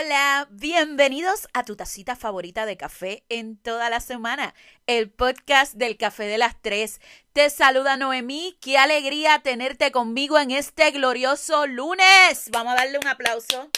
[0.00, 4.54] Hola, bienvenidos a tu tacita favorita de café en toda la semana,
[4.86, 7.00] el podcast del café de las tres.
[7.32, 12.48] Te saluda Noemí, qué alegría tenerte conmigo en este glorioso lunes.
[12.52, 13.70] Vamos a darle un aplauso.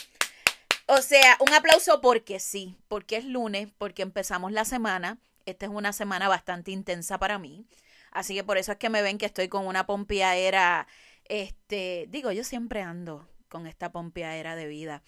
[0.86, 5.16] O sea, un aplauso porque sí, porque es lunes, porque empezamos la semana.
[5.46, 7.64] Esta es una semana bastante intensa para mí.
[8.10, 10.86] Así que por eso es que me ven que estoy con una pompiadera.
[11.24, 15.02] Este, digo, yo siempre ando con esta pompeadera de vida.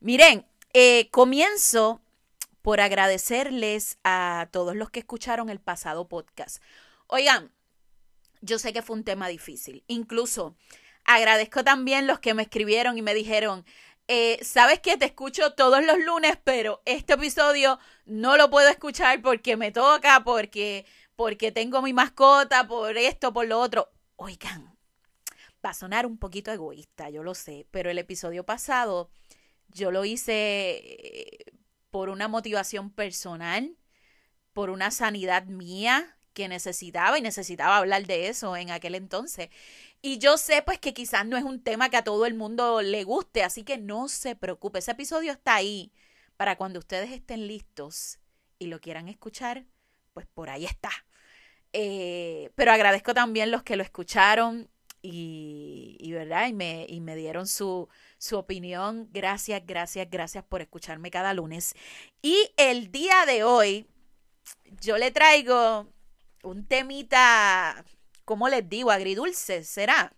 [0.00, 2.00] Miren, eh, comienzo
[2.62, 6.62] por agradecerles a todos los que escucharon el pasado podcast.
[7.06, 7.52] Oigan,
[8.40, 9.84] yo sé que fue un tema difícil.
[9.86, 10.56] Incluso
[11.04, 13.64] agradezco también los que me escribieron y me dijeron,
[14.08, 19.20] eh, sabes que te escucho todos los lunes, pero este episodio no lo puedo escuchar
[19.22, 23.90] porque me toca, porque, porque tengo mi mascota, por esto, por lo otro.
[24.16, 24.76] Oigan,
[25.64, 29.10] va a sonar un poquito egoísta, yo lo sé, pero el episodio pasado
[29.68, 31.44] yo lo hice eh,
[31.90, 33.76] por una motivación personal,
[34.52, 39.50] por una sanidad mía que necesitaba y necesitaba hablar de eso en aquel entonces.
[40.02, 42.82] Y yo sé pues que quizás no es un tema que a todo el mundo
[42.82, 45.92] le guste, así que no se preocupe, ese episodio está ahí
[46.36, 48.20] para cuando ustedes estén listos
[48.60, 49.66] y lo quieran escuchar,
[50.14, 50.90] pues por ahí está.
[51.72, 54.70] Eh, pero agradezco también los que lo escucharon
[55.02, 56.48] y, ¿verdad?
[56.48, 59.08] Y me, y me dieron su, su opinión.
[59.12, 61.74] Gracias, gracias, gracias por escucharme cada lunes.
[62.22, 63.86] Y el día de hoy,
[64.80, 65.92] yo le traigo
[66.42, 67.84] un temita,
[68.24, 68.90] ¿cómo les digo?
[68.90, 70.12] Agridulce, ¿será?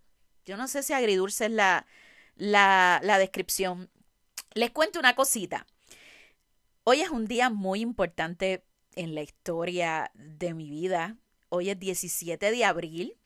[0.45, 1.87] Yo no sé si agridulce es la,
[2.37, 3.91] la, la descripción.
[4.55, 5.67] Les cuento una cosita.
[6.84, 8.65] Hoy es un día muy importante
[8.97, 11.17] en la historia de mi vida.
[11.50, 13.19] Hoy es 17 de abril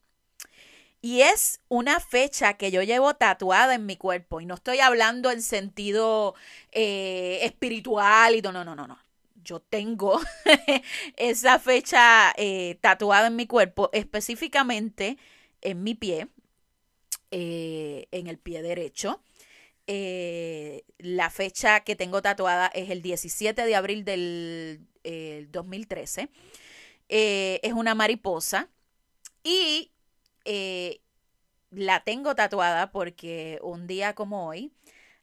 [1.05, 4.41] y es una fecha que yo llevo tatuada en mi cuerpo.
[4.41, 6.35] Y no estoy hablando en sentido
[6.73, 8.99] eh, espiritual y no, no, no, no.
[9.45, 10.19] Yo tengo
[11.19, 15.19] esa fecha eh, tatuada en mi cuerpo, específicamente
[15.61, 16.29] en mi pie,
[17.31, 19.21] eh, en el pie derecho.
[19.87, 24.81] la fecha que tengo tatuada es el 17 de abril del
[25.51, 26.31] 2013.
[27.09, 28.71] es una mariposa.
[29.47, 29.91] Y
[31.77, 34.73] la tengo tatuada porque un día como hoy,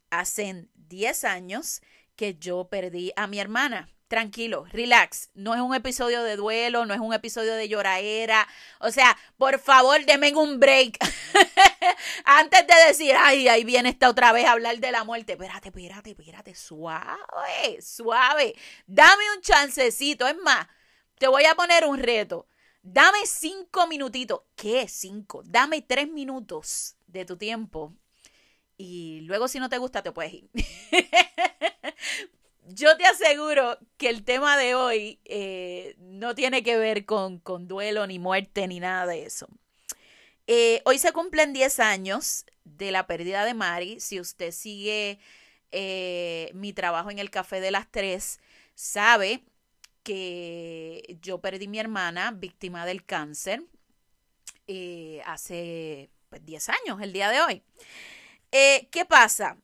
[0.10, 1.82] hace 10 años
[2.16, 3.90] que yo perdí a mi hermana.
[4.08, 5.30] Tranquilo, relax.
[5.36, 8.46] No es un episodio de duelo, no es un episodio de lloraera.
[8.80, 10.98] O sea, por favor, denme un break.
[12.26, 15.34] Antes de decir, ay, ahí viene esta otra vez a hablar de la muerte.
[15.34, 16.56] Espérate, espérate, espérate.
[16.56, 18.54] Suave, suave.
[18.86, 20.28] Dame un chancecito.
[20.28, 20.68] Es más,
[21.18, 22.48] te voy a poner un reto.
[22.84, 24.42] Dame cinco minutitos.
[24.56, 24.88] ¿Qué?
[24.88, 25.44] Cinco.
[25.46, 27.94] Dame tres minutos de tu tiempo.
[28.78, 30.50] Y luego si no te gusta te puedes ir.
[32.68, 37.68] Yo te aseguro que el tema de hoy eh, no tiene que ver con, con,
[37.68, 39.48] duelo, ni muerte, ni nada de eso.
[40.48, 44.00] Eh, hoy se cumplen 10 años de la pérdida de Mari.
[44.00, 45.20] Si usted sigue
[45.72, 48.40] eh, mi trabajo en el Café de las Tres,
[48.74, 49.44] sabe
[50.04, 53.64] que yo perdí mi hermana víctima del cáncer
[54.68, 57.64] eh, hace pues, 10 años, el día de hoy.
[58.52, 59.58] Eh, ¿Qué pasa?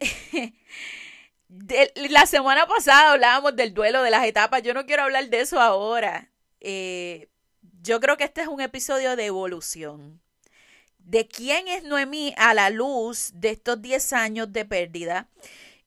[2.10, 4.62] la semana pasada hablábamos del duelo de las etapas.
[4.62, 6.30] Yo no quiero hablar de eso ahora.
[6.60, 7.28] Eh,
[7.82, 10.20] yo creo que este es un episodio de evolución.
[10.98, 15.28] De quién es Noemí a la luz de estos 10 años de pérdida.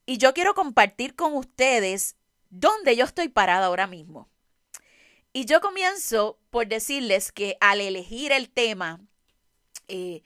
[0.06, 2.16] Y yo quiero compartir con ustedes
[2.50, 4.28] dónde yo estoy parada ahora mismo.
[5.32, 9.00] Y yo comienzo por decirles que al elegir el tema,
[9.88, 10.22] eh,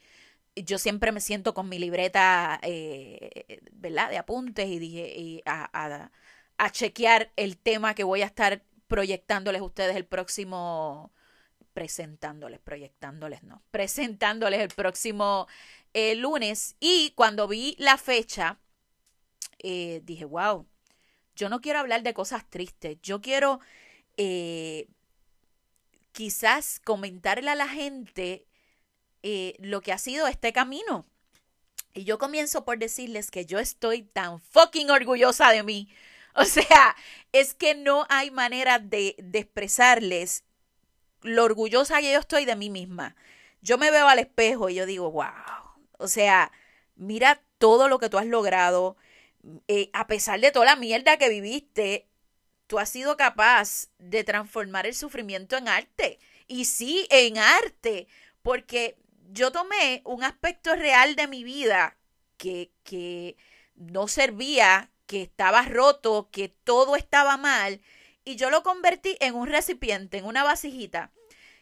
[0.55, 4.09] yo siempre me siento con mi libreta, eh, ¿verdad?
[4.09, 6.09] De apuntes y dije, a,
[6.57, 11.11] a, chequear el tema que voy a estar proyectándoles a ustedes el próximo,
[11.73, 15.47] presentándoles, proyectándoles, no, presentándoles el próximo
[15.93, 16.75] eh, lunes.
[16.79, 18.59] Y cuando vi la fecha,
[19.59, 20.67] dije, wow,
[21.35, 23.59] yo no quiero hablar de cosas tristes, yo quiero
[24.17, 24.87] eh,
[26.11, 28.45] quizás comentarle a la gente
[29.23, 31.05] eh, lo que ha sido este camino.
[31.93, 35.89] Y yo comienzo por decirles que yo estoy tan fucking orgullosa de mí.
[36.35, 36.95] O sea,
[37.31, 40.43] es que no hay manera de, de expresarles
[41.21, 43.15] lo orgullosa que yo estoy de mí misma.
[43.61, 45.29] Yo me veo al espejo y yo digo, wow.
[45.99, 46.51] O sea,
[46.95, 48.97] mira todo lo que tú has logrado.
[49.67, 52.07] Eh, a pesar de toda la mierda que viviste,
[52.67, 56.19] tú has sido capaz de transformar el sufrimiento en arte.
[56.47, 58.07] Y sí, en arte,
[58.41, 58.97] porque
[59.31, 61.97] yo tomé un aspecto real de mi vida
[62.37, 63.35] que, que
[63.75, 67.81] no servía que estaba roto, que todo estaba mal,
[68.25, 71.11] y yo lo convertí en un recipiente, en una vasijita.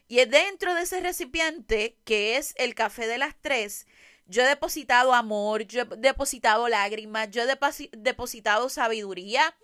[0.07, 3.87] Y dentro de ese recipiente, que es el café de las tres,
[4.31, 9.55] yo he depositado amor, yo he depositado lágrimas, yo he depositado sabiduría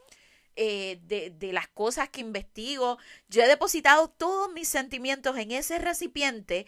[0.56, 2.98] eh, de, de las cosas que investigo,
[3.30, 6.66] yo he depositado todos mis sentimientos en ese recipiente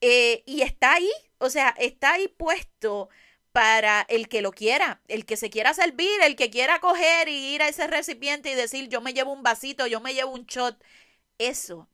[0.00, 3.08] eh, y está ahí, o sea, está ahí puesto
[3.52, 7.54] para el que lo quiera, el que se quiera servir, el que quiera coger y
[7.54, 10.46] ir a ese recipiente y decir, yo me llevo un vasito, yo me llevo un
[10.46, 10.82] shot.
[11.38, 11.88] Eso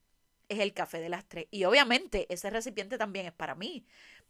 [0.49, 1.47] es el café de las tres.
[1.51, 3.87] Y obviamente ese recipiente también es para mí,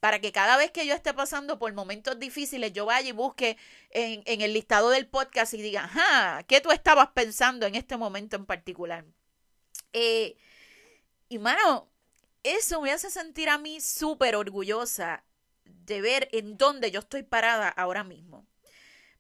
[0.07, 3.57] para que cada vez que yo esté pasando por momentos difíciles, yo vaya y busque
[3.91, 8.37] en, el listado del podcast y diga, ajá, ¿qué tú estabas pensando en este momento
[8.37, 9.05] en particular?
[9.93, 10.37] Eh,
[11.29, 11.89] y mano,
[12.45, 15.25] eso me hace sentir a mí súper orgullosa
[15.65, 18.47] de ver en dónde yo estoy parada ahora mismo.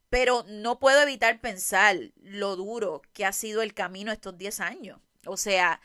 [0.08, 5.00] Pero no puedo evitar pensar lo duro que ha sido el camino estos 10 años.
[5.26, 5.80] O sea,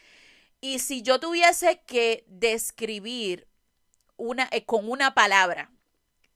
[0.60, 3.48] y si yo tuviese que describir
[4.22, 5.72] una, eh, con una palabra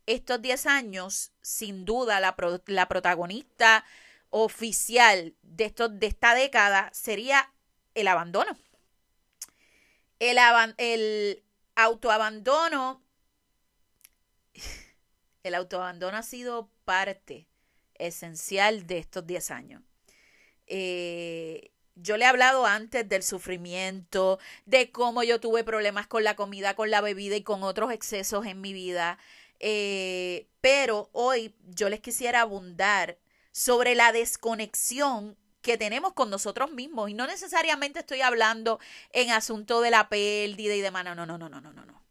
[0.08, 2.36] estos 10 años, sin duda la,
[2.68, 3.86] la protagonista
[4.30, 7.52] oficial de, de esta década sería
[7.94, 8.58] el abandono.
[10.20, 10.38] El,
[10.78, 11.44] el
[11.76, 13.04] autoabandono,
[15.44, 17.48] el autoabandono ha sido parte
[17.96, 19.84] esencial de estos 10 años.
[20.68, 26.36] Eh, yo le he hablado antes del sufrimiento, de cómo yo tuve problemas con la
[26.36, 29.18] comida, con la bebida y con otros excesos en mi vida.
[29.60, 33.18] Eh, pero hoy yo les quisiera abundar
[33.52, 37.10] sobre la desconexión que tenemos con nosotros mismos.
[37.10, 38.80] Y no necesariamente estoy hablando
[39.12, 41.06] en asunto de la pérdida y demás.
[41.06, 42.04] No, no, no, no, no, no, no.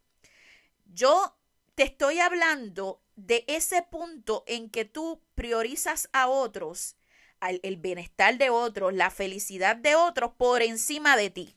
[0.92, 1.36] Yo
[1.74, 6.96] te estoy hablando de ese punto en que tú priorizas a otros,
[7.40, 11.54] el bienestar de otros, la felicidad de otros por encima de ti.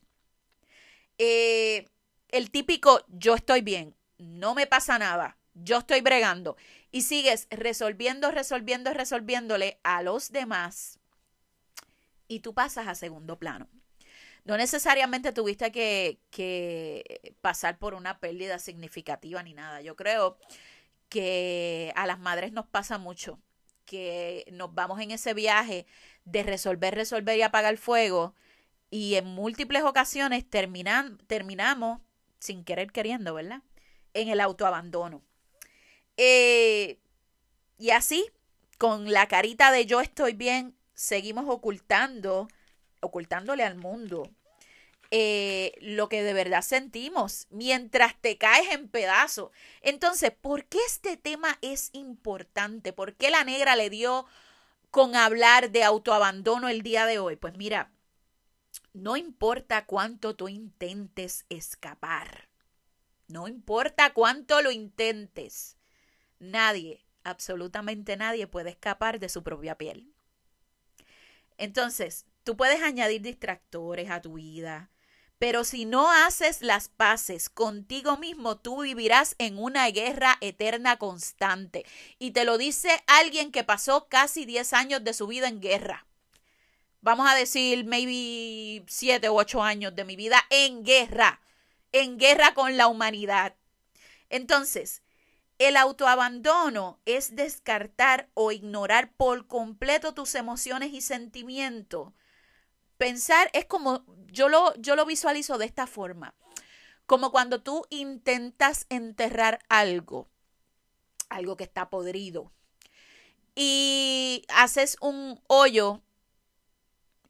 [1.17, 1.87] Eh,
[2.29, 6.57] el típico yo estoy bien, no me pasa nada, yo estoy bregando
[6.91, 10.99] y sigues resolviendo, resolviendo, resolviéndole a los demás
[12.27, 13.67] y tú pasas a segundo plano.
[14.43, 19.81] No necesariamente tuviste que, que pasar por una pérdida significativa ni nada.
[19.81, 20.37] Yo creo
[21.09, 23.39] que a las madres nos pasa mucho,
[23.87, 25.87] que nos vamos en ese viaje
[26.25, 28.35] de resolver, resolver y apagar fuego
[28.91, 32.01] y en múltiples ocasiones terminan, terminamos
[32.39, 33.63] sin querer queriendo, ¿verdad?
[34.13, 35.23] En el autoabandono.
[36.17, 36.99] Eh,
[37.79, 38.29] y así,
[38.77, 42.47] con la carita de yo estoy bien, seguimos ocultando,
[43.01, 44.29] ocultándole al mundo
[45.11, 49.51] eh, lo que de verdad sentimos mientras te caes en pedazos.
[49.81, 52.93] Entonces, ¿por qué este tema es importante?
[52.93, 54.25] ¿Por qué la negra le dio
[54.91, 57.37] con hablar de autoabandono el día de hoy?
[57.37, 57.91] Pues mira,
[58.93, 62.49] no importa cuánto tú intentes escapar,
[63.27, 65.77] no importa cuánto lo intentes,
[66.39, 70.13] nadie, absolutamente nadie puede escapar de su propia piel.
[71.57, 74.89] Entonces, tú puedes añadir distractores a tu vida,
[75.39, 81.85] pero si no haces las paces contigo mismo, tú vivirás en una guerra eterna constante.
[82.17, 86.07] Y te lo dice alguien que pasó casi 10 años de su vida en guerra.
[87.01, 91.39] Vamos a decir, maybe 7 u 8 años de mi vida en guerra.
[91.91, 93.55] En guerra con la humanidad.
[94.29, 95.03] Entonces,
[95.59, 102.13] el autoabandono es descartar o ignorar por completo tus emociones y sentimientos
[102.97, 106.33] Pensar es como, yo lo, yo lo visualizo de esta forma,
[107.05, 110.27] como cuando tú intentas enterrar algo,
[111.29, 112.51] algo que está podrido,
[113.55, 116.01] y haces un hoyo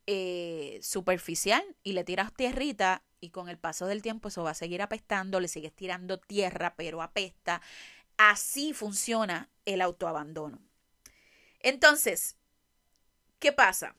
[0.08, 4.56] eh, superficial y le tiras tierrita y con el paso del tiempo eso va a
[4.56, 7.62] seguir apestando, le sigues tirando tierra, pero apesta.
[8.18, 10.60] Así funciona el autoabandono.
[11.60, 12.36] Entonces,
[13.40, 13.96] ¿qué pasa?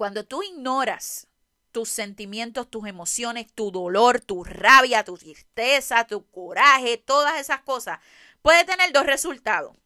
[0.00, 1.26] Cuando tú ignoras
[1.72, 7.98] tus sentimientos, tus emociones, tu dolor, tu rabia, tu tristeza, tu coraje, todas esas cosas,
[8.40, 9.76] puede tener dos resultados.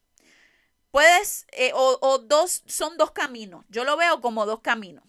[0.93, 3.65] Puedes, eh, o, o dos, son dos caminos.
[3.71, 5.03] Yo lo veo como dos caminos.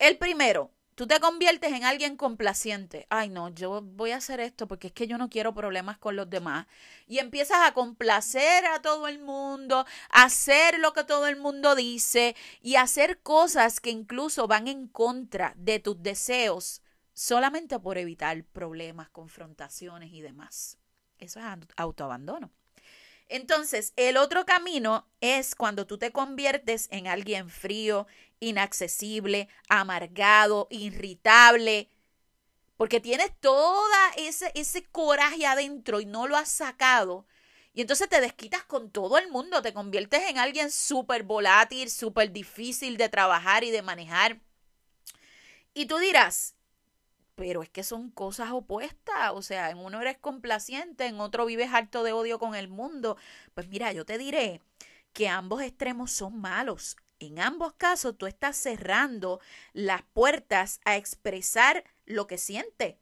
[0.00, 3.06] El primero, tú te conviertes en alguien complaciente.
[3.10, 6.16] Ay, no, yo voy a hacer esto porque es que yo no quiero problemas con
[6.16, 6.66] los demás.
[7.06, 11.74] Y empiezas a complacer a todo el mundo, a hacer lo que todo el mundo
[11.74, 16.82] dice y hacer cosas que incluso van en contra de tus deseos
[17.12, 20.78] solamente por evitar problemas, confrontaciones y demás.
[21.18, 21.46] Eso es
[21.76, 22.50] autoabandono.
[23.28, 28.06] Entonces, el otro camino es cuando tú te conviertes en alguien frío,
[28.40, 31.88] inaccesible, amargado, irritable,
[32.76, 37.26] porque tienes toda ese, ese coraje adentro y no lo has sacado.
[37.72, 42.30] Y entonces te desquitas con todo el mundo, te conviertes en alguien súper volátil, súper
[42.30, 44.40] difícil de trabajar y de manejar.
[45.72, 46.53] Y tú dirás,
[47.34, 51.70] pero es que son cosas opuestas, o sea, en uno eres complaciente, en otro vives
[51.72, 53.16] harto de odio con el mundo.
[53.54, 54.60] Pues mira, yo te diré
[55.12, 56.96] que ambos extremos son malos.
[57.18, 59.40] En ambos casos tú estás cerrando
[59.72, 62.96] las puertas a expresar lo que sientes.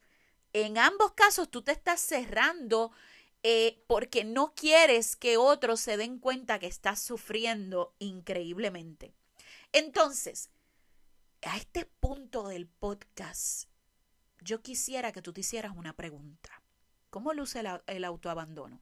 [0.52, 2.92] En ambos casos tú te estás cerrando
[3.42, 9.14] eh, porque no quieres que otros se den cuenta que estás sufriendo increíblemente.
[9.72, 10.50] Entonces,
[11.42, 13.64] a este punto del podcast,
[14.42, 16.62] yo quisiera que tú te hicieras una pregunta.
[17.10, 18.80] ¿Cómo luce el, autoabandono?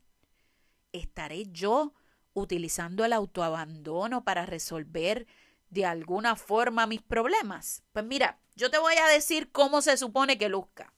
[0.93, 1.95] ¿Estaré yo
[2.33, 5.27] utilizando el autoabandono para resolver
[5.69, 7.83] de alguna forma mis problemas?
[7.93, 10.93] Pues mira, yo te voy a decir cómo se supone que luzca.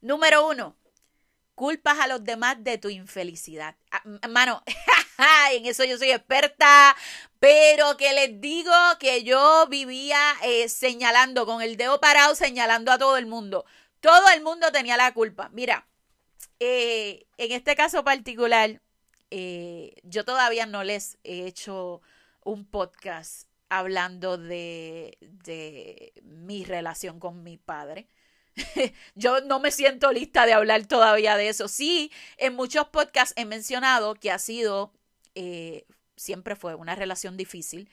[0.00, 0.76] Número uno,
[1.54, 3.76] culpas a los demás de tu infelicidad.
[3.90, 4.62] Ah, hermano,
[5.52, 6.96] en eso yo soy experta,
[7.42, 12.98] pero que les digo que yo vivía eh, señalando con el dedo parado, señalando a
[12.98, 13.64] todo el mundo.
[13.98, 15.50] Todo el mundo tenía la culpa.
[15.52, 15.88] Mira,
[16.60, 18.80] eh, en este caso particular,
[19.32, 22.00] eh, yo todavía no les he hecho
[22.44, 28.06] un podcast hablando de, de mi relación con mi padre.
[29.16, 31.66] Yo no me siento lista de hablar todavía de eso.
[31.66, 34.92] Sí, en muchos podcasts he mencionado que ha sido,
[36.22, 37.90] siempre fue una relación difícil.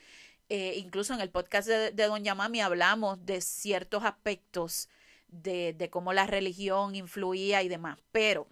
[0.50, 4.90] Eh, incluso en el podcast de, Doña Mami hablamos de ciertos aspectos
[5.28, 8.48] de, de, cómo la religión influía y demás, pero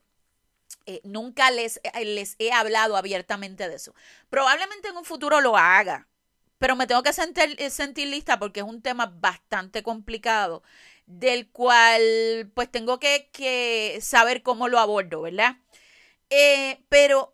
[0.86, 3.94] eh, nunca les, les he hablado abiertamente de eso.
[4.30, 6.08] Probablemente en un futuro lo haga,
[6.60, 10.64] pero me tengo que sentir, lista porque es un tema bastante complicado
[11.06, 15.58] del cual pues tengo que, saber cómo lo abordo, ¿verdad?
[16.30, 17.34] Eh, pero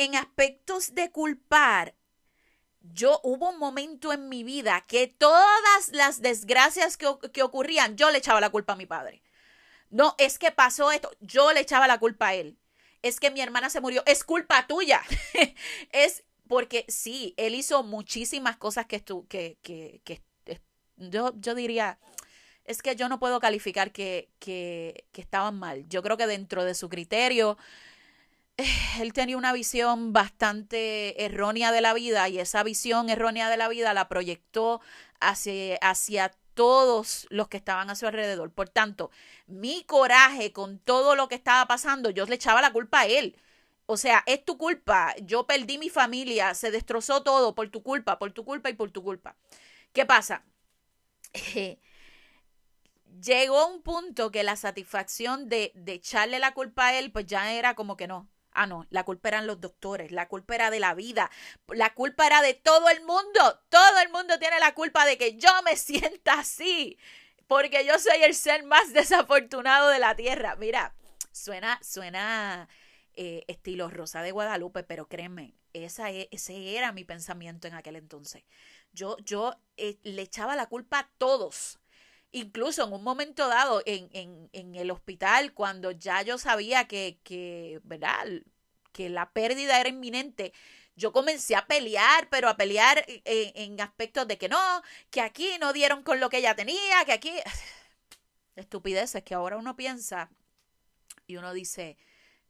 [0.00, 1.94] en aspectos de culpar,
[2.80, 8.10] yo hubo un momento en mi vida que todas las desgracias que, que, ocurrían, yo
[8.10, 9.22] le echaba la culpa a mi padre.
[9.90, 12.58] No, es que pasó esto, yo le echaba la culpa a él.
[13.02, 15.02] Es que mi hermana se murió, es culpa tuya.
[15.92, 20.22] es porque sí, él hizo muchísimas cosas que, que, que, que
[20.96, 21.98] yo, yo diría,
[22.64, 25.88] es que yo no puedo calificar que, que, estaban mal.
[25.88, 27.58] Yo creo que dentro de su criterio,
[29.00, 33.68] él tenía una visión bastante errónea de la vida y esa visión errónea de la
[33.68, 34.80] vida la proyectó
[35.20, 38.52] hacia, hacia todos los que estaban a su alrededor.
[38.52, 39.10] Por tanto,
[39.46, 43.36] mi coraje con todo lo que estaba pasando, yo le echaba la culpa a él.
[43.86, 45.14] O sea, es tu culpa.
[45.22, 48.90] Yo perdí mi familia, se destrozó todo por tu culpa, por tu culpa y por
[48.90, 49.36] tu culpa.
[49.92, 50.44] ¿Qué pasa?
[53.20, 57.52] llegó un punto que la satisfacción de, de echarle la culpa a él, pues ya
[57.52, 58.28] era como que no.
[58.52, 61.30] Ah, no, la culpa eran los doctores, la culpa era de la vida,
[61.68, 63.60] la culpa era de todo el mundo.
[63.68, 66.98] Todo el mundo tiene la culpa de que yo me sienta así,
[67.46, 70.56] porque yo soy el ser más desafortunado de la tierra.
[70.56, 70.94] Mira,
[71.32, 72.68] suena, suena
[73.14, 77.96] eh, estilo Rosa de Guadalupe, pero créeme, esa, e, ese era mi pensamiento en aquel
[77.96, 78.44] entonces.
[78.92, 81.79] Yo, yo eh, le echaba la culpa a todos,
[82.32, 87.18] incluso en un momento dado en, en, en el hospital, cuando ya yo sabía que,
[87.24, 88.26] que, ¿verdad?
[88.92, 90.52] que la pérdida era inminente,
[90.96, 95.50] yo comencé a pelear, pero a pelear en, en, aspectos de que no, que aquí
[95.60, 97.32] no dieron con lo que ella tenía, que aquí...
[98.56, 100.28] Estupideces que ahora uno piensa
[101.26, 101.96] y uno dice,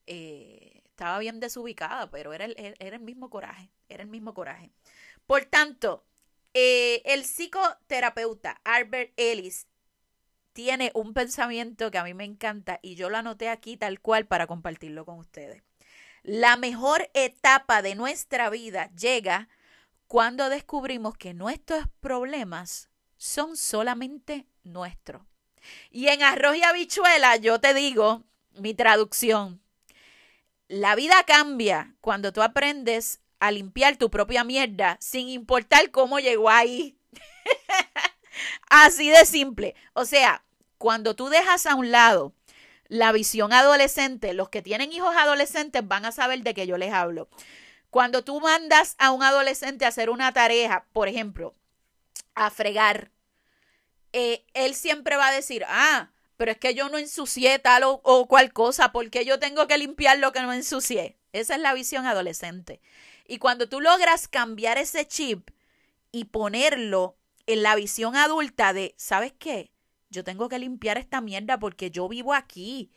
[0.06, 4.72] eh, estaba bien desubicada, pero era el, era el mismo coraje, era el mismo coraje.
[5.26, 6.04] Por tanto,
[6.52, 9.68] eh, el psicoterapeuta Albert Ellis
[10.52, 14.26] tiene un pensamiento que a mí me encanta y yo lo anoté aquí tal cual
[14.26, 15.62] para compartirlo con ustedes.
[16.22, 19.48] La mejor etapa de nuestra vida llega
[20.06, 25.22] cuando descubrimos que nuestros problemas son solamente nuestros.
[25.90, 29.60] Y en arroz y habichuela yo te digo mi traducción.
[30.68, 36.50] La vida cambia cuando tú aprendes a limpiar tu propia mierda sin importar cómo llegó
[36.50, 36.96] ahí.
[38.68, 39.74] Así de simple.
[39.92, 40.44] O sea,
[40.78, 42.34] cuando tú dejas a un lado
[42.88, 46.92] la visión adolescente, los que tienen hijos adolescentes van a saber de qué yo les
[46.92, 47.28] hablo.
[47.90, 51.54] Cuando tú mandas a un adolescente a hacer una tarea, por ejemplo,
[52.34, 53.10] a fregar,
[54.12, 58.00] eh, él siempre va a decir, ah, pero es que yo no ensucié tal o,
[58.02, 61.18] o cual cosa, porque yo tengo que limpiar lo que no ensucié.
[61.32, 62.80] Esa es la visión adolescente.
[63.26, 65.50] Y cuando tú logras cambiar ese chip
[66.10, 67.19] y ponerlo
[67.52, 69.72] en la visión adulta de, ¿sabes qué?
[70.10, 72.90] Yo tengo que limpiar esta mierda porque yo vivo aquí.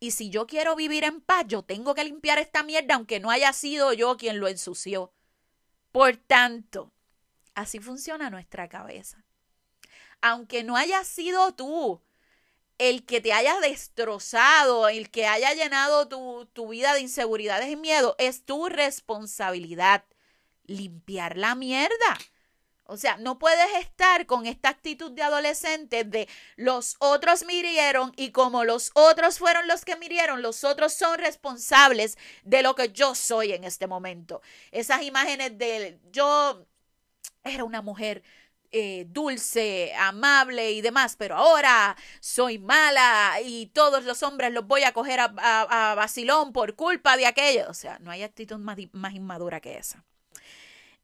[0.00, 3.30] Y si yo quiero vivir en paz, yo tengo que limpiar esta mierda aunque no
[3.30, 5.12] haya sido yo quien lo ensució.
[5.92, 6.92] Por tanto,
[7.54, 9.24] así funciona nuestra cabeza.
[10.20, 12.02] Aunque no haya sido tú
[12.78, 17.76] el que te haya destrozado, el que haya llenado tu, tu vida de inseguridades y
[17.76, 20.04] miedo, es tu responsabilidad
[20.64, 22.18] limpiar la mierda.
[22.86, 28.30] O sea, no puedes estar con esta actitud de adolescente de los otros mirieron y
[28.30, 33.14] como los otros fueron los que mirieron, los otros son responsables de lo que yo
[33.14, 34.42] soy en este momento.
[34.70, 36.66] Esas imágenes de yo
[37.42, 38.22] era una mujer
[38.70, 44.82] eh, dulce, amable y demás, pero ahora soy mala y todos los hombres los voy
[44.82, 47.66] a coger a, a, vacilón por culpa de aquello.
[47.70, 50.04] O sea, no hay actitud más, más inmadura que esa.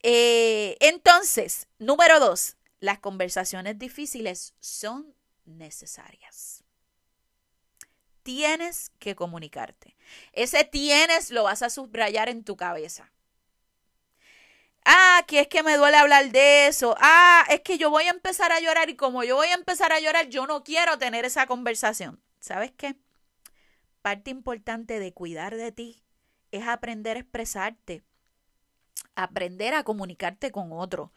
[0.02, 5.14] Eh, entonces, número dos, las conversaciones difíciles son
[5.45, 6.64] necesarias.
[8.23, 9.97] Tienes que comunicarte.
[10.33, 13.11] Ese tienes lo vas a subrayar en tu cabeza.
[14.85, 16.97] Ah, que es que me duele hablar de eso.
[17.00, 19.92] Ah, es que yo voy a empezar a llorar y como yo voy a empezar
[19.92, 22.23] a llorar, yo no quiero tener esa conversación.
[22.40, 22.97] ¿Sabes qué?
[24.02, 26.02] Parte importante de cuidar de ti
[26.50, 28.02] es aprender a expresarte
[29.14, 31.12] aprender a comunicarte con otro.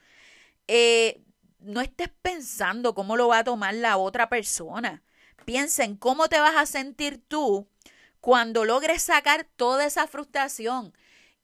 [0.67, 1.21] Eh,
[1.59, 5.03] no estés pensando cómo lo va a tomar la otra persona.
[5.45, 7.67] Piensa en cómo te vas a sentir tú
[8.21, 10.93] cuando logres sacar toda esa frustración.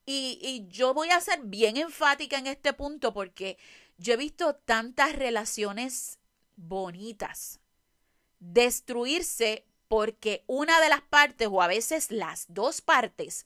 [0.06, 3.58] Y, y, yo voy a ser bien enfática en este punto porque
[3.98, 6.18] yo he visto tantas relaciones
[6.56, 7.60] bonitas
[8.40, 13.46] destruirse porque una de las partes o a veces las dos partes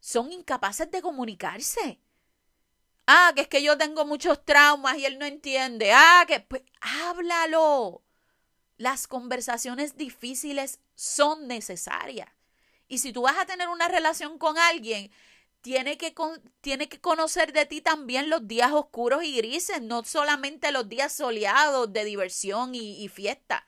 [0.00, 2.00] son incapaces de comunicarse.
[3.06, 5.92] Ah, que es que yo tengo muchos traumas y él no entiende.
[5.92, 8.02] Ah, que pues háblalo.
[8.76, 12.28] Las conversaciones difíciles son necesarias.
[12.88, 15.10] Y si tú vas a tener una relación con alguien,
[15.60, 16.14] tiene que,
[16.60, 21.12] tiene que conocer de ti también los días oscuros y grises, no solamente los días
[21.12, 23.66] soleados de diversión y, y fiesta.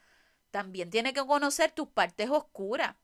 [0.50, 2.96] También tiene que conocer tus partes oscuras.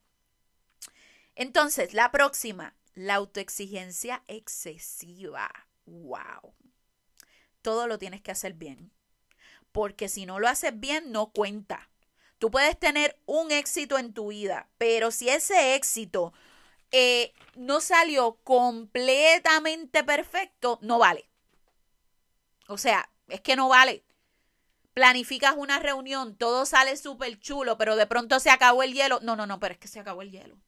[1.34, 5.50] Entonces, la próxima, la autoexigencia excesiva
[5.86, 6.54] wow,
[7.62, 8.92] todo lo tienes que hacer bien.
[9.72, 11.88] Porque si no lo haces bien, no cuenta.
[12.38, 16.34] Tú puedes tener un éxito en tu vida, pero si ese éxito
[16.90, 21.28] eh, no salió completamente perfecto, no vale.
[22.68, 24.04] O sea, es que no vale.
[24.92, 29.20] Planificas una reunión, todo sale súper chulo, pero de pronto se acabó el hielo.
[29.22, 30.58] No, no, no, pero es que se acabó el hielo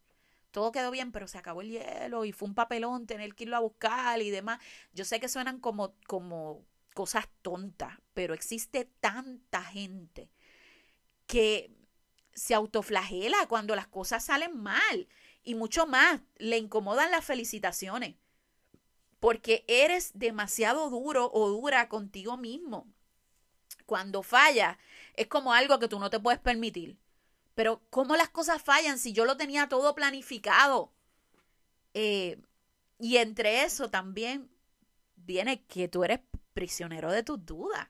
[0.55, 3.57] todo quedó bien, pero se acabó el hielo y fue un papelón tener que irlo
[3.57, 4.61] a buscar y demás.
[4.93, 6.65] Yo sé que suenan como, como
[6.95, 10.31] cosas tontas, pero existe tanta gente
[11.27, 11.73] que
[12.35, 15.09] se autoflagela cuando las cosas salen mal
[15.43, 18.15] y mucho más, le incomodan las felicitaciones
[19.19, 22.87] porque eres demasiado duro o dura contigo mismo.
[23.87, 24.79] Cuando falla,
[25.15, 26.97] es como algo que tú no te puedes permitir.
[27.55, 30.93] Pero ¿cómo las cosas fallan si yo lo tenía todo planificado?
[31.95, 32.39] Eh,
[32.99, 34.51] y entre eso también
[35.17, 36.21] viene que tú eres
[36.53, 37.89] prisionero de tus dudas.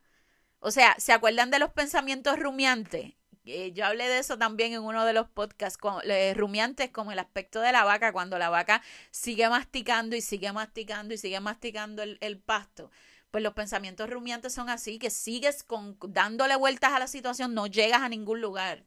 [0.61, 3.15] O sea, ¿se acuerdan de los pensamientos rumiantes?
[3.47, 7.13] Eh, yo hablé de eso también en uno de los podcasts, con, eh, rumiantes como
[7.13, 11.41] el aspecto de la vaca, cuando la vaca sigue masticando y sigue masticando y sigue
[11.41, 12.91] masticando el, el pasto.
[13.31, 17.67] Pues los pensamientos rumiantes son así, que sigues con, dándole vueltas a la situación, no
[17.67, 18.85] llegas a ningún lugar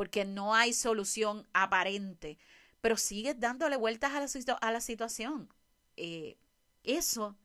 [0.00, 2.38] porque no hay solución aparente,
[2.80, 5.52] pero sigues dándole vueltas a la, situación.
[5.98, 6.38] Eh,
[6.84, 7.36] eso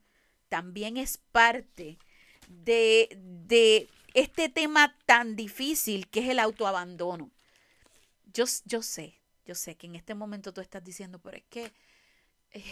[0.48, 1.98] también es parte
[2.48, 3.10] de,
[3.46, 7.30] de, este tema tan difícil que es el autoabandono.
[8.32, 11.74] Yo, yo sé, yo sé que en este momento tú estás diciendo, pero es que,
[12.52, 12.64] eh,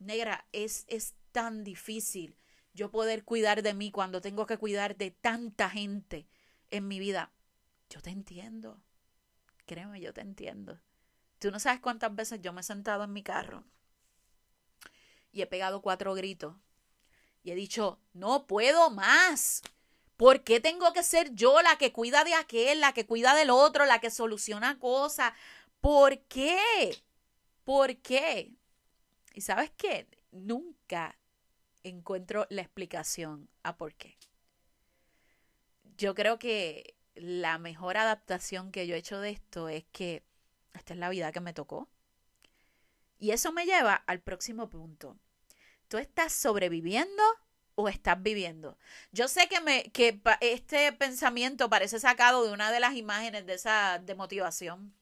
[0.00, 2.34] negra, es, es tan difícil
[2.72, 6.26] yo poder cuidar de mí cuando tengo que cuidar de tanta gente
[6.72, 7.30] en mi vida.
[7.88, 8.82] Yo te entiendo.
[9.66, 10.80] Créeme, yo te entiendo.
[11.38, 13.64] Tú no sabes cuántas veces yo me he sentado en mi carro
[15.32, 16.54] y he pegado cuatro gritos
[17.42, 19.62] y he dicho, no puedo más.
[20.16, 23.50] ¿Por qué tengo que ser yo la que cuida de aquel, la que cuida del
[23.50, 25.32] otro, la que soluciona cosas?
[25.80, 26.96] ¿Por qué?
[27.64, 28.52] ¿Por qué?
[29.34, 30.06] Y sabes qué?
[30.30, 31.18] Nunca
[31.82, 34.16] encuentro la explicación a por qué.
[35.98, 40.22] Yo creo que la mejor adaptación que yo he hecho de esto es que
[40.74, 41.88] esta es la vida que me tocó.
[43.18, 45.16] Y eso me lleva al próximo punto.
[45.88, 47.22] ¿Tú estás sobreviviendo
[47.74, 48.76] o estás viviendo?
[49.12, 53.54] Yo sé que, me, que este pensamiento parece sacado de una de las imágenes de
[53.54, 54.94] esa de motivación,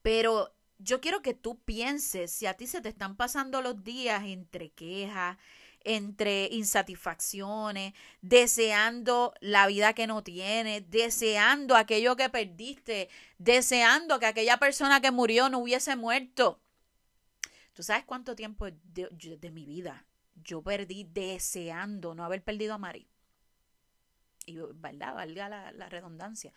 [0.00, 4.24] pero yo quiero que tú pienses si a ti se te están pasando los días
[4.24, 5.38] entre quejas,
[5.84, 14.58] entre insatisfacciones, deseando la vida que no tienes, deseando aquello que perdiste, deseando que aquella
[14.58, 16.60] persona que murió no hubiese muerto.
[17.72, 23.08] ¿Tú sabes cuánto tiempo de, mi vida yo perdí deseando no haber perdido a Mari?
[24.46, 25.14] Y, ¿verdad?
[25.14, 26.52] Valga la redundancia.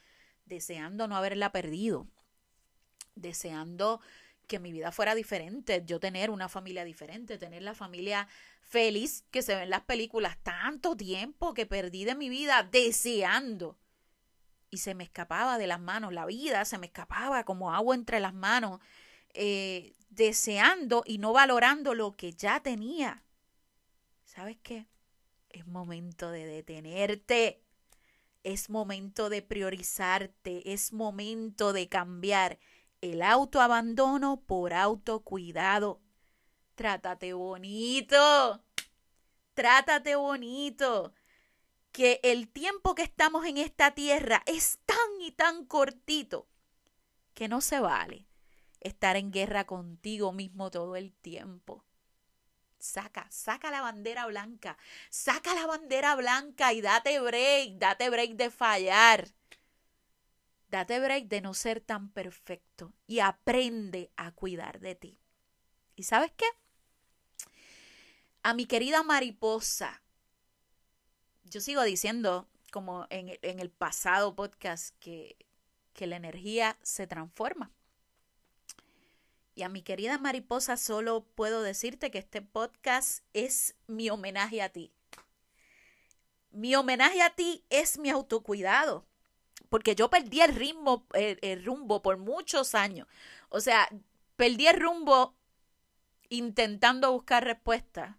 [0.45, 2.07] Deseando no haberla perdido.
[3.15, 4.01] Deseando
[4.45, 8.27] que mi vida fuera diferente, yo tener una familia diferente, tener la familia
[8.61, 13.77] feliz que se ve en las películas, tanto tiempo que perdí de mi vida deseando.
[14.69, 18.19] Y se me escapaba de las manos, la vida se me escapaba como agua entre
[18.19, 18.79] las manos,
[19.33, 23.23] eh, deseando y no valorando lo que ya tenía.
[24.23, 24.87] ¿Sabes qué?
[25.49, 27.61] Es momento de detenerte.
[28.43, 30.73] Es momento de priorizarte.
[30.73, 32.59] Es momento de cambiar
[33.11, 36.01] el autoabandono por autocuidado.
[36.75, 38.63] Trátate bonito.
[39.53, 41.13] Trátate bonito.
[41.91, 46.47] Que el tiempo que estamos en esta tierra es tan y tan cortito
[47.33, 48.27] que no se vale
[48.81, 51.83] estar en guerra contigo mismo todo el tiempo.
[52.79, 54.77] Saca, saca la bandera blanca,
[55.09, 59.34] saca la bandera blanca y date break, date break de fallar.
[60.75, 65.17] Date break de no ser tan perfecto y aprende a cuidar de ti.
[65.95, 66.45] ¿Y sabes qué?
[68.43, 70.01] A mi querida mariposa,
[71.45, 75.37] yo sigo diciendo, como en, en el pasado podcast, que,
[75.93, 77.71] que la energía se transforma.
[79.53, 84.67] Y a mi querida mariposa solo puedo decirte que este podcast es mi homenaje a
[84.67, 84.91] ti.
[86.51, 89.07] Mi homenaje a ti es mi autocuidado
[89.69, 93.07] porque yo perdí el ritmo, el, rumbo por muchos años.
[93.49, 93.89] O sea,
[94.35, 95.35] perdí el rumbo
[96.29, 98.15] intentando buscar respuestas,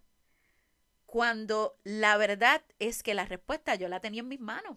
[1.06, 4.76] cuando la verdad es que la respuesta yo la tenía en mis manos.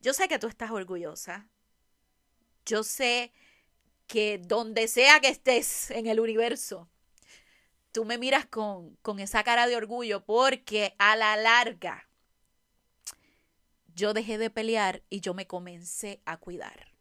[0.00, 1.48] Yo sé que tú estás orgullosa.
[2.64, 3.32] Yo sé
[4.06, 6.88] que donde sea que estés en el universo,
[7.92, 12.09] tú me miras con, con esa cara de orgullo porque a la larga
[13.94, 16.92] yo dejé de pelear y yo me comencé a cuidar.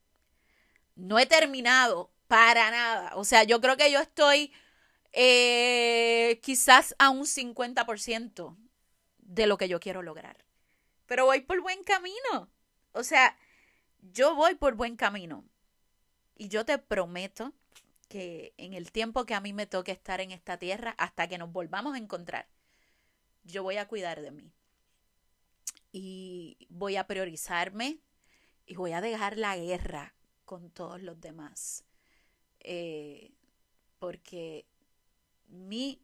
[0.95, 3.15] No he terminado para nada.
[3.15, 4.53] O sea, yo creo que yo estoy
[5.13, 8.57] eh, quizás a un 50%
[9.19, 10.45] de lo que yo quiero lograr.
[11.05, 12.49] Pero voy por buen camino.
[12.91, 13.37] O sea,
[14.01, 15.45] yo voy por buen camino.
[16.35, 17.53] Y yo te prometo
[18.07, 21.37] que en el tiempo que a mí me toque estar en esta tierra, hasta que
[21.37, 22.47] nos volvamos a encontrar,
[23.43, 24.51] yo voy a cuidar de mí
[25.91, 27.99] y voy a priorizarme
[28.65, 30.13] y voy a dejar la guerra
[30.45, 31.83] con todos los demás.
[32.59, 33.31] Eh,
[33.99, 34.65] porque
[35.47, 36.01] mi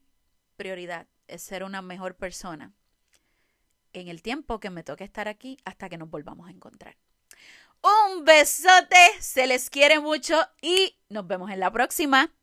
[0.55, 2.73] prioridad es ser una mejor persona
[3.93, 6.97] en el tiempo que me toque estar aquí hasta que nos volvamos a encontrar.
[7.81, 12.33] Un besote, se les quiere mucho y nos vemos en la próxima.